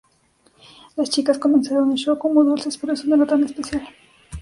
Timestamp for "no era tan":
3.05-3.43